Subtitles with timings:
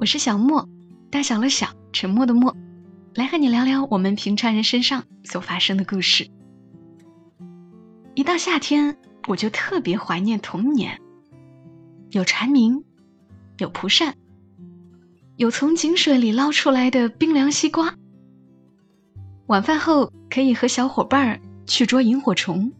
[0.00, 0.68] 我是小莫，
[1.10, 2.56] 大小的小，沉默的默，
[3.16, 6.30] 来和你聊聊我们平常人身上所发生的故事。
[8.14, 8.96] 一到夏天，
[9.26, 11.00] 我就特别怀念童年，
[12.10, 12.84] 有蝉鸣，
[13.58, 14.14] 有蒲扇，
[15.36, 17.96] 有从井水里捞出来的冰凉西瓜。
[19.48, 22.70] 晚饭后可以和小伙伴去捉萤火虫。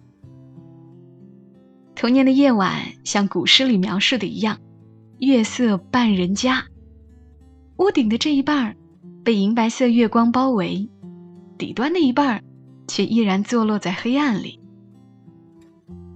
[1.96, 4.60] 童年的夜晚像古诗里描述的一样，
[5.18, 6.64] 月色半人家，
[7.78, 8.76] 屋顶的这一半
[9.24, 10.88] 被银白色月光包围，
[11.56, 12.42] 底端的一半
[12.88, 14.60] 却依然坐落在黑暗里。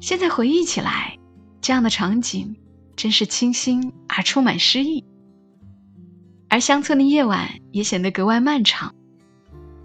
[0.01, 1.17] 现在回忆起来，
[1.61, 2.57] 这样的场景
[2.97, 5.05] 真是清新而充满诗意。
[6.49, 8.95] 而乡村的夜晚也显得格外漫长，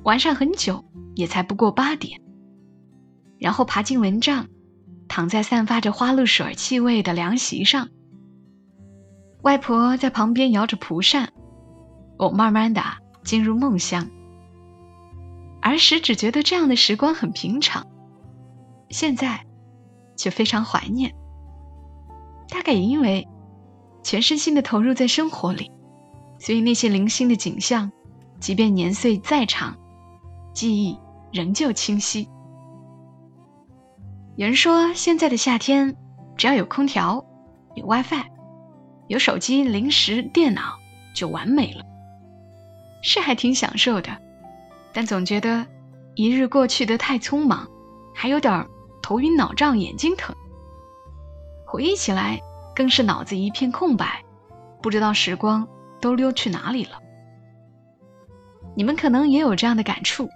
[0.04, 0.84] 晚上很久
[1.16, 2.20] 也才不过八点，
[3.40, 4.48] 然后爬进蚊帐。
[5.10, 7.88] 躺在散发着花露水气味的凉席上，
[9.44, 11.32] 外婆在旁边摇着蒲扇，
[12.18, 12.82] 我慢慢的
[13.24, 14.10] 进入梦乡。
[15.62, 17.86] 儿时只觉得这样的时光很平常，
[18.90, 19.46] 现在
[20.16, 21.14] 却非常怀念。
[22.50, 23.28] 大概也因为
[24.04, 25.72] 全身心的投入在生活里，
[26.40, 27.92] 所以那些零星的景象，
[28.40, 29.78] 即便年岁再长，
[30.54, 30.98] 记忆
[31.34, 32.30] 仍旧清晰。
[34.38, 35.96] 有人说，现在的夏天，
[36.38, 37.26] 只要有空调、
[37.76, 38.24] 有 WiFi、
[39.08, 40.78] 有手机、零食、电脑，
[41.14, 41.84] 就完美了。
[43.02, 44.18] 是还挺享受的，
[44.94, 45.66] 但总觉得
[46.16, 47.70] 一日过去的太匆忙，
[48.14, 48.68] 还有点
[49.02, 50.36] 头晕脑胀、眼睛疼。
[51.66, 52.40] 回忆起来，
[52.76, 54.24] 更是脑子一片空白，
[54.82, 55.68] 不知道时光
[56.00, 57.00] 都溜去哪里了。
[58.76, 60.30] 你们可能也有这样的感触，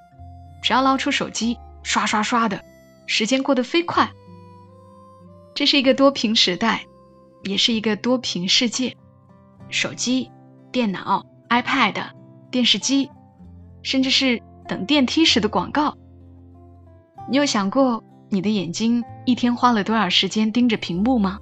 [0.61, 2.63] 只要捞出手机，刷刷刷的。
[3.07, 4.11] 时间过得飞快，
[5.53, 6.85] 这是一个多屏时代，
[7.43, 8.95] 也是一个多屏世界。
[9.69, 10.31] 手机、
[10.71, 11.95] 电脑、iPad、
[12.51, 13.09] 电视机，
[13.81, 15.97] 甚至是等电梯时的广告。
[17.29, 21.39] 你有想过你的眼睛一天花了多少时间盯着屏幕吗？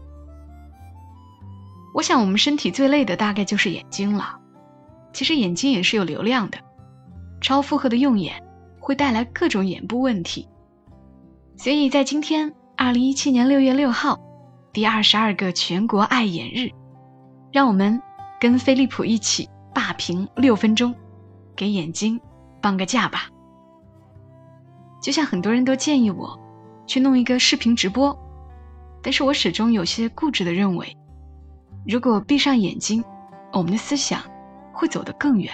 [1.95, 4.37] 我想，我们身体最累的大概就是眼睛了。
[5.11, 6.59] 其实眼睛也是有流量的，
[7.41, 8.43] 超负荷的用眼
[8.79, 10.47] 会带来各种眼部问题。
[11.57, 14.19] 所以在今天，二零一七年六月六号，
[14.71, 16.69] 第二十二个全国爱眼日，
[17.51, 17.99] 让我们
[18.39, 20.93] 跟飞利浦一起霸屏六分钟，
[21.55, 22.19] 给眼睛
[22.61, 23.29] 放个假吧。
[25.01, 26.39] 就像很多人都建议我
[26.85, 28.17] 去弄一个视频直播，
[29.01, 30.97] 但是我始终有些固执的认为，
[31.87, 33.03] 如果闭上眼睛，
[33.53, 34.21] 我们的思想
[34.73, 35.53] 会走得更远，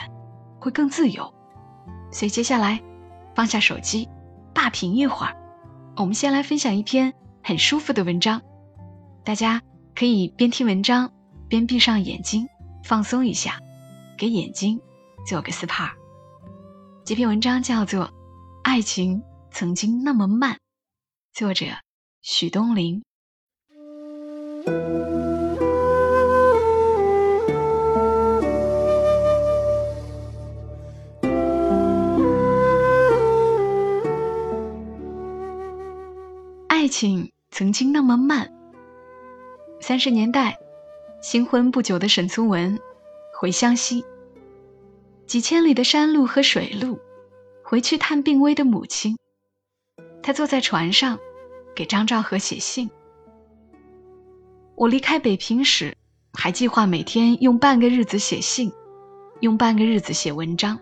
[0.60, 1.32] 会更自由。
[2.12, 2.82] 所以接下来，
[3.36, 4.10] 放下手机，
[4.54, 5.36] 霸屏一会儿。
[5.98, 8.42] 我们先来分享一篇很舒服的文章，
[9.24, 9.62] 大家
[9.94, 11.12] 可以边听文章
[11.48, 12.48] 边闭上眼睛，
[12.84, 13.60] 放松一下，
[14.18, 14.80] 给眼睛
[15.26, 15.92] 做个 SPA。
[17.04, 18.06] 这篇文章叫做
[18.64, 19.22] 《爱情
[19.52, 20.54] 曾经那么慢》，
[21.34, 21.66] 作者
[22.22, 23.04] 许东林。
[36.68, 38.52] 爱情曾经那么慢。
[39.82, 40.58] 三十年代，
[41.22, 42.80] 新婚不久的沈从文
[43.38, 44.06] 回湘西，
[45.28, 46.98] 几千里的山路和水路，
[47.64, 49.18] 回去探病危的母亲。
[50.24, 51.20] 他坐在船上，
[51.76, 52.90] 给张兆和写信。
[54.76, 55.98] 我离开北平时，
[56.34, 58.72] 还计划每天用半个日子写信，
[59.42, 60.80] 用半个日子写文章。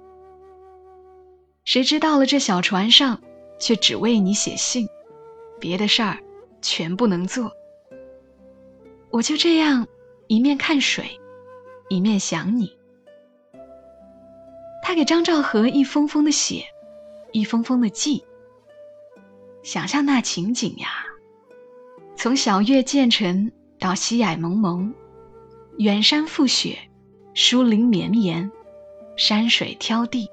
[1.65, 3.19] 谁知到了这小船上，
[3.59, 4.87] 却只为你写信。
[5.59, 6.19] 别的事儿
[6.61, 7.51] 全不能做，
[9.09, 9.87] 我就这样
[10.27, 11.19] 一面看水，
[11.93, 12.75] 一面想你。
[14.81, 16.65] 他给张兆和一封封的写，
[17.31, 18.23] 一封封的寄。
[19.61, 21.05] 想象那情景呀，
[22.15, 24.93] 从小月渐沉到西霭蒙蒙，
[25.77, 26.77] 远山覆雪，
[27.33, 28.51] 疏林绵延，
[29.15, 30.27] 山水挑地，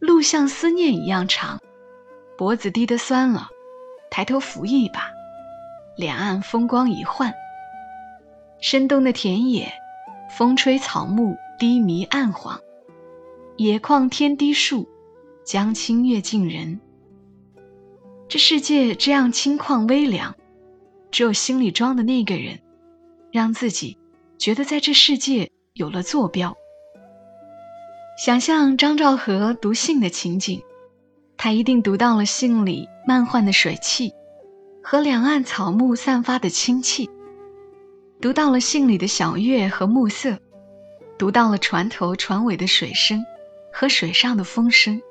[0.00, 1.60] 路像思念一样长，
[2.36, 3.48] 脖子低得酸了。
[4.10, 5.10] 抬头扶一把，
[5.96, 7.32] 两岸风光一换。
[8.60, 9.72] 深冬的田野，
[10.36, 12.58] 风吹草木低迷暗黄。
[13.56, 14.88] 野旷天低树，
[15.44, 16.80] 江清月近人。
[18.26, 20.34] 这世界这样清旷微凉，
[21.12, 22.58] 只有心里装的那个人，
[23.30, 23.96] 让自己
[24.36, 26.56] 觉得在这世界有了坐标。
[28.18, 30.62] 想象张兆和读信的情景，
[31.36, 34.12] 他一定读到了信里漫幻的水汽
[34.82, 37.08] 和两岸草木散发的清气，
[38.24, 40.38] 读到了信里的小月和暮色，
[41.18, 43.22] 读到了船头船尾的水声。
[43.70, 45.02] 和水上的风声，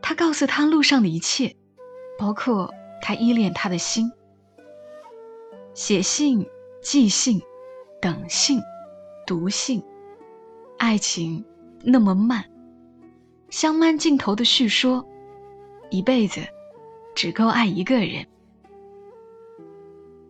[0.00, 1.56] 他告诉他路上的一切，
[2.20, 4.12] 包括他依恋他的心。
[5.74, 6.46] 写信、
[6.82, 7.42] 寄信、
[8.00, 8.60] 等信、
[9.26, 9.82] 读信，
[10.78, 11.44] 爱情
[11.82, 12.44] 那么慢，
[13.48, 15.04] 像慢镜头的叙说，
[15.90, 16.42] 一辈子
[17.16, 18.24] 只够爱一个人。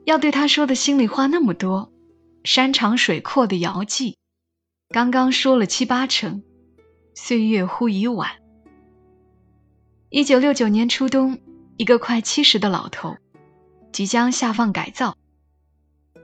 [0.05, 1.93] 要对他说的心里话那么多，
[2.45, 4.17] 山长水阔的遥记，
[4.89, 6.43] 刚刚说了七八成。
[7.15, 8.31] 岁月忽已晚。
[10.09, 11.39] 一九六九年初冬，
[11.77, 13.17] 一个快七十的老头，
[13.93, 15.17] 即将下放改造，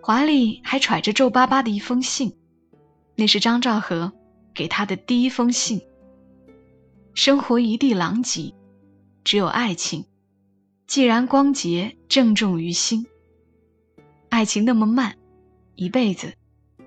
[0.02, 2.34] 怀里还揣着皱巴巴的一封信，
[3.14, 4.12] 那是张兆和
[4.54, 5.82] 给他的第一封信。
[7.14, 8.54] 生活一地狼藉，
[9.22, 10.06] 只有爱情，
[10.86, 13.06] 既然光洁，郑重于心。
[14.28, 15.16] 爱情那么慢，
[15.74, 16.34] 一辈子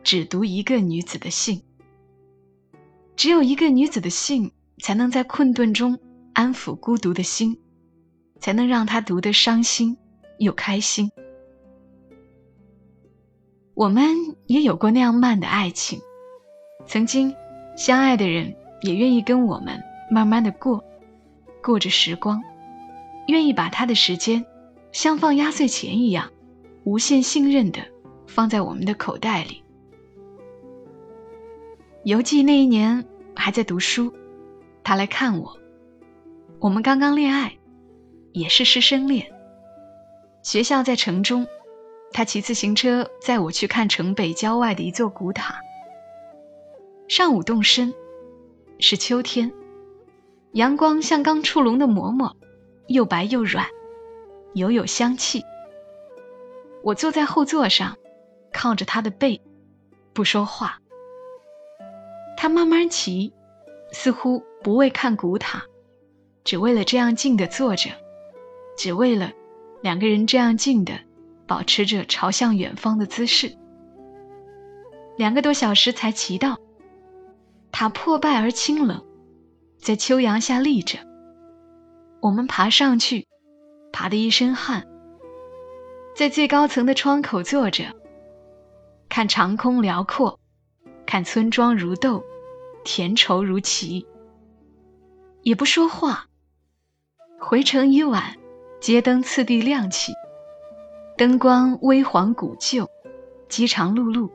[0.03, 1.62] 只读一个女子的信。
[3.15, 4.51] 只有一个女子的信，
[4.81, 6.00] 才能在困顿中
[6.33, 7.59] 安抚孤独的心，
[8.39, 9.97] 才能让他读得伤心
[10.38, 11.12] 又开心。
[13.74, 14.06] 我们
[14.45, 16.00] 也有过那样慢的爱情，
[16.86, 17.33] 曾经
[17.75, 19.81] 相爱的人也愿意跟我们
[20.12, 20.83] 慢慢的过，
[21.63, 22.41] 过着时光，
[23.27, 24.45] 愿意把他的时间
[24.91, 26.31] 像放压岁钱一样，
[26.84, 27.80] 无限信任的
[28.28, 29.64] 放在我们的口袋里。
[32.04, 33.06] 犹记那一年
[33.36, 34.14] 还在读书，
[34.84, 35.58] 他来看我。
[36.60, 37.58] 我们刚刚恋爱，
[38.31, 39.31] 也是师生恋。
[40.42, 41.46] 学校在城中，
[42.12, 45.60] 他骑自行车载我去看城北郊外的一座古塔。
[47.08, 47.94] 上午动身，
[48.80, 49.52] 是秋天，
[50.54, 52.36] 阳光像刚出笼的馍馍，
[52.88, 53.66] 又白又软，
[54.54, 55.44] 犹有香气。
[56.84, 57.98] 我坐在后座上，
[58.54, 59.42] 靠着他的背，
[60.14, 60.80] 不说话。
[62.38, 63.34] 他慢慢骑，
[63.92, 65.64] 似乎不为看古塔，
[66.44, 67.92] 只为了这样静的坐着，
[68.78, 69.31] 只为了
[69.81, 70.94] 两个人这样静的
[71.46, 73.58] 保持着朝向远方的姿势。
[75.18, 76.58] 两个多小时才骑到，
[77.74, 79.04] 塔破败而清冷，
[79.78, 81.00] 在秋阳下立着。
[82.22, 83.28] 我们爬上去，
[83.92, 84.88] 爬得一身汗，
[86.19, 87.95] 在最高层的窗口坐着，
[89.07, 90.38] 看长空辽阔。
[91.06, 92.25] 看村庄如豆，
[92.83, 94.06] 田畴如棋，
[95.44, 96.27] 也不说话。
[97.39, 98.36] 回程已晚，
[98.81, 100.12] 街灯次第亮起，
[101.18, 102.89] 灯光微黄古旧，
[103.48, 104.30] 饥肠辘辘。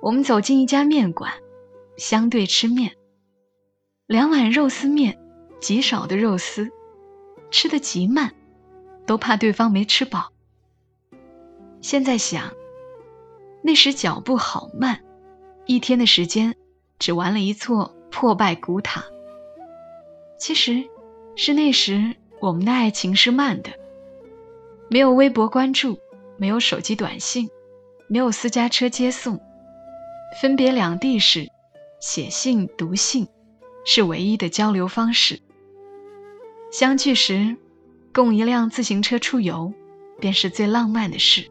[0.00, 1.32] 我们走进一家面馆，
[1.96, 2.96] 相对吃面，
[4.08, 5.16] 两碗肉丝面，
[5.60, 6.72] 极少的肉丝，
[7.52, 8.34] 吃得极慢，
[9.06, 10.33] 都怕对方没吃饱。
[11.84, 12.50] 现在想，
[13.60, 15.02] 那时脚步好慢。
[15.66, 16.56] 一天的时间，
[16.98, 19.04] 只玩了一座破败古塔。
[20.38, 20.82] 其实，
[21.36, 23.70] 是那时我们的爱情是慢的，
[24.88, 25.98] 没有微博关注，
[26.38, 27.50] 没有手机短信，
[28.08, 29.38] 没有私家车接送。
[30.40, 31.50] 分别两地时，
[32.00, 33.28] 写信、读信
[33.84, 35.38] 是唯一的交流方式。
[36.72, 37.58] 相聚时，
[38.14, 39.74] 共一辆自行车出游，
[40.18, 41.50] 便是最浪漫的事。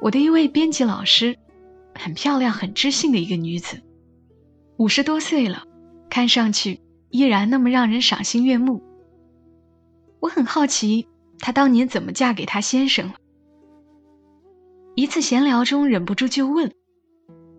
[0.00, 1.38] 我的一位编辑老师。
[1.98, 3.82] 很漂亮、很知性的一个女子，
[4.76, 5.66] 五十多岁了，
[6.10, 8.82] 看上去依然那么让人赏心悦目。
[10.20, 13.14] 我很好奇，她当年怎么嫁给她先生了。
[14.94, 16.70] 一次闲聊中，忍不住就问，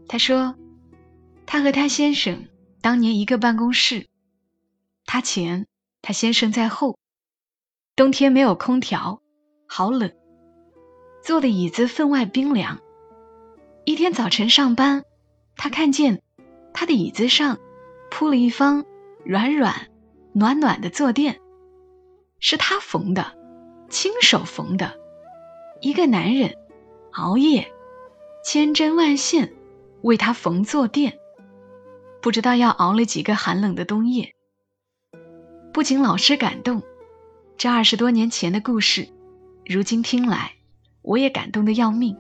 [0.08, 0.56] 她说
[1.48, 2.46] ：“她和她先生
[2.79, 4.06] 当年一个办公室，
[5.08, 5.65] 她前，
[6.03, 7.00] 她先生在后。
[7.96, 9.20] 冬天没有空调，
[9.67, 10.12] 好冷，
[11.27, 12.79] 坐的椅子分外冰凉。”
[13.84, 15.03] 一天早晨上班，
[15.57, 16.22] 他看见
[16.74, 17.60] 他的椅子上
[18.10, 18.86] 铺了一方
[19.25, 19.89] 软软、
[20.31, 21.41] 暖暖的坐垫，
[22.39, 23.38] 是他缝的，
[23.89, 24.98] 亲手缝的。
[25.81, 26.55] 一个男人
[27.12, 27.74] 熬夜
[28.46, 29.53] 千针万线
[30.03, 31.19] 为他缝坐垫，
[32.22, 34.34] 不知道要熬了几个寒冷的冬夜。
[35.74, 36.84] 不仅老师感动，
[37.57, 39.10] 这二十多年前的故事，
[39.65, 40.53] 如今听来，
[41.08, 42.16] 我也感动的要命。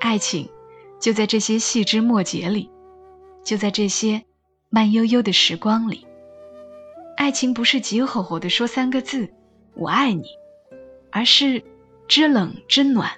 [0.00, 0.48] 爱情。
[1.00, 2.68] 就在这些细枝末节里，
[3.42, 4.22] 就在这些
[4.68, 6.06] 慢悠悠的时光里。
[7.16, 9.30] 爱情不是急吼吼的说三个字
[9.72, 10.24] “我爱你”，
[11.10, 11.64] 而是
[12.06, 13.10] 知冷知暖，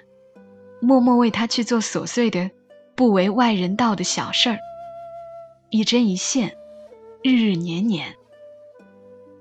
[0.79, 2.49] 默默为他去做琐碎的、
[2.95, 4.59] 不为外人道的小事儿，
[5.69, 6.55] 一针一线，
[7.21, 8.15] 日日年年。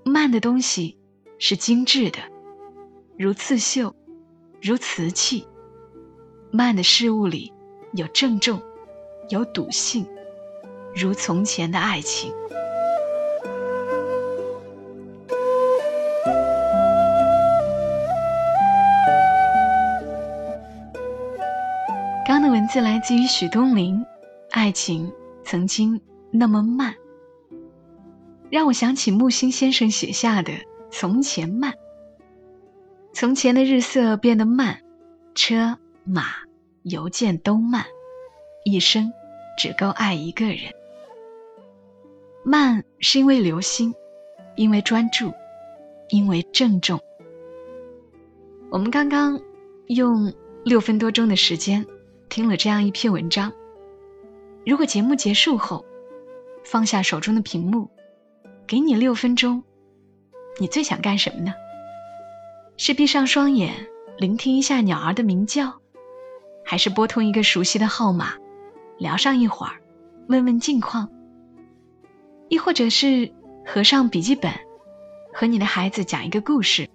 [0.05, 0.99] 慢的东西
[1.39, 2.19] 是精致的，
[3.17, 3.95] 如刺绣，
[4.62, 5.45] 如瓷器。
[6.52, 7.52] 慢的事物里
[7.95, 8.62] 有郑重，
[9.28, 10.07] 有笃信，
[10.95, 12.33] 如从前的爱情。
[22.25, 24.04] 刚的文字来自于许东林，
[24.50, 26.00] 爱情曾经
[26.31, 26.95] 那么慢，
[28.49, 30.52] 让我想起木心先生写下的
[30.92, 31.73] 《从前慢》。
[33.12, 34.81] 从前的日色变得慢，
[35.35, 35.78] 车。
[36.04, 36.25] 马、
[36.83, 37.85] 邮件都慢，
[38.64, 39.12] 一生
[39.57, 40.59] 只够爱一个人。
[42.45, 43.95] 慢是因为留心，
[44.57, 45.33] 因为专注，
[46.09, 46.99] 因为郑重。
[48.69, 49.40] 我们刚刚
[49.87, 51.87] 用六分多钟的时间
[52.28, 53.52] 听了这样一篇文章。
[54.66, 55.85] 如果节目结束后，
[56.64, 57.88] 放下手中的屏幕，
[58.66, 59.62] 给你六分钟，
[60.59, 61.54] 你最想干什么呢？
[62.85, 63.87] 是闭上双眼，
[64.19, 65.75] 聆听一下鸟儿的鸣叫？
[66.65, 68.35] 还是拨通一个熟悉的号码，
[68.99, 69.81] 聊上一会儿，
[70.27, 71.09] 问问近况。
[72.49, 73.33] 亦或者是
[73.65, 74.53] 合上笔记本，
[75.33, 76.91] 和你的孩子讲一个故事。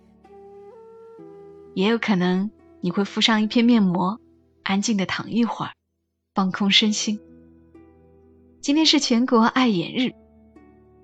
[1.74, 2.52] 也有可能
[2.82, 4.20] 你会敷上一片面膜，
[4.64, 5.72] 安静的躺一会儿，
[6.36, 7.18] 放空身心。
[8.60, 10.14] 今天是全国爱眼日，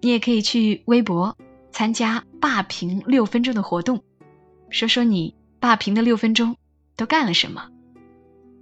[0.02, 1.38] 你也可以去微博
[1.72, 4.04] 参加霸屏六分钟的活动，
[4.74, 6.58] 说说你霸屏的六分钟
[6.96, 7.70] 都干了什么。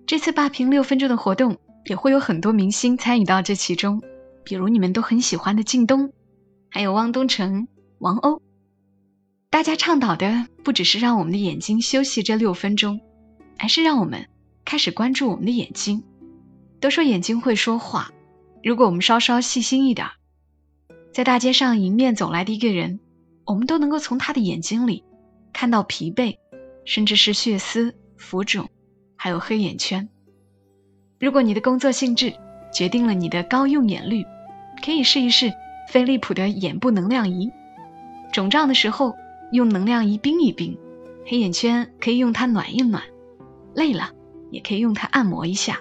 [0.05, 4.03] 这次霸屏六分钟的活动也会有很多明星参与到这其中，
[4.43, 6.11] 比如你们都很喜欢的靳东，
[6.69, 7.65] 还有汪东城、
[7.99, 8.41] 王鸥。
[9.49, 12.99] 大家倡导的不只是让我们的眼睛休息这六分钟，
[13.57, 14.27] 而是让我们
[14.65, 16.03] 开始关注我们的眼睛。
[16.81, 18.11] 都说眼睛会说话，
[18.61, 20.07] 如果我们稍稍细心一点，
[21.13, 22.99] 在大街上迎面走来的一个人，
[23.45, 25.05] 我们都能够从他的眼睛里
[25.53, 26.37] 看到疲惫，
[26.85, 28.69] 甚至是血丝、浮肿。
[29.15, 30.09] 还有黑眼圈。
[31.19, 32.33] 如果你的工作性质
[32.73, 34.25] 决定了你的高用眼率，
[34.83, 35.53] 可以试一试
[35.89, 37.51] 飞利浦的眼部能量仪。
[38.33, 39.13] 肿胀的时候
[39.51, 40.75] 用能量仪冰一冰，
[41.23, 43.03] 黑眼圈可以用它暖一暖，
[43.75, 44.09] 累了
[44.49, 45.79] 也可以用它按摩一下。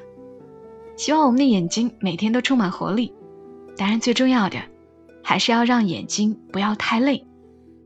[0.98, 3.14] 希望我们的眼睛每天都充满活力。
[3.78, 4.58] 当然，最重要的
[5.24, 7.24] 还是要让眼睛不要太累，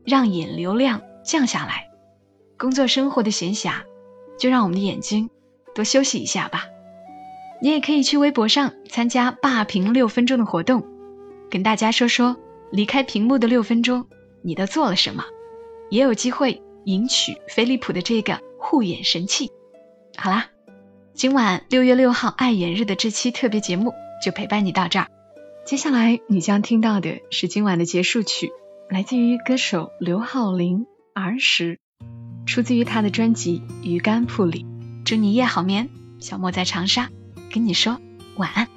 [0.03, 1.89] 让眼流量降下来。
[2.57, 3.81] 工作生活的闲暇，
[4.39, 5.29] 就让我们的眼睛。
[5.73, 6.67] 多休息一下吧。
[7.61, 10.85] 你也可以去微博上参加霸屏六分钟的活动，
[11.49, 12.37] 跟大家说说
[12.71, 14.07] 离开屏幕的六分钟
[14.41, 15.25] 你都做了什么，
[15.89, 19.51] 也有机会赢取飞利浦的这个护眼神器。
[20.15, 20.47] 好啦，
[21.13, 25.07] 今晚六月六号爱眼日的这期特别节目就陪伴你到这儿。
[25.65, 28.51] 接下来你将听到的是今晚的结束曲，
[28.89, 30.79] 来自于歌手刘浩林
[31.15, 31.79] 《儿时》，
[32.45, 34.65] 出自于他的专辑《鱼竿铺》里。
[35.05, 35.87] 祝你夜好眠，
[36.19, 37.09] 小莫在长沙
[37.53, 38.01] 跟你说
[38.35, 38.67] 晚安。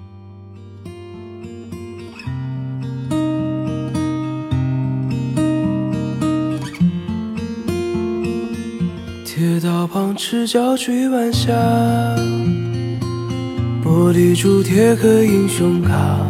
[9.25, 11.53] 铁道旁赤脚追晚霞，
[13.83, 16.21] 玻璃珠铁壳英雄卡，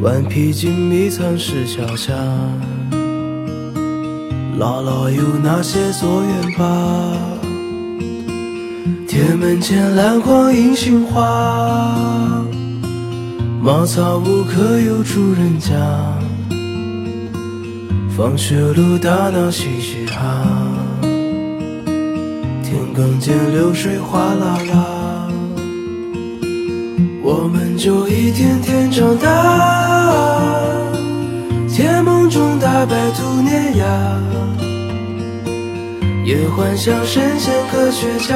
[0.00, 2.14] 顽皮筋迷藏石桥下，
[4.58, 6.66] 姥姥有那些作业本。
[9.06, 12.42] 铁门前篮筐银杏花，
[13.60, 15.74] 茅草屋可有住人家？
[18.16, 20.46] 放学路打闹嘻嘻哈，
[22.62, 25.28] 田埂间流水哗啦啦，
[27.22, 30.55] 我们就一天天长，大
[32.88, 33.84] 白兔碾压。
[36.24, 38.34] 也幻想神仙科学家，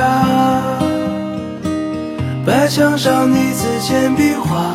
[2.46, 4.74] 白墙上泥字简笔画，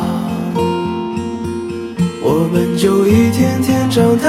[2.22, 4.28] 我们就一天天长大，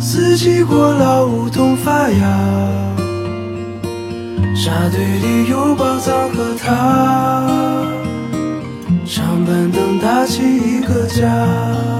[0.00, 2.20] 四季过老梧桐发芽，
[4.56, 7.46] 沙堆里有宝藏和他，
[9.06, 11.99] 长板凳搭起一个家。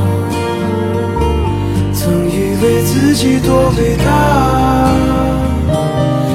[3.13, 4.05] 自己多伟大，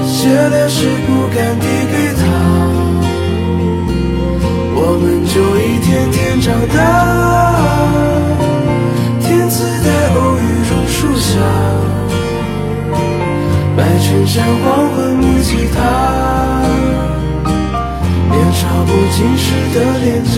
[0.04, 2.21] 写了诗不敢递给他。
[4.75, 6.76] 我们就一天天长大，
[9.23, 11.40] 天赐的偶遇榕树下，
[13.75, 15.80] 白衬衫黄昏木吉他。
[18.28, 20.37] 年少不经事的脸颊。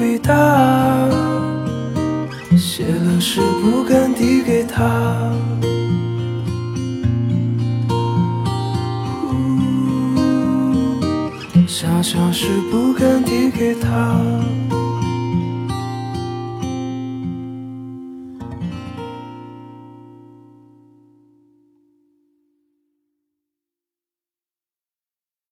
[0.00, 0.34] 伟大，
[2.56, 4.82] 写了诗不敢递给他，
[11.66, 14.20] 想想是不敢递给他。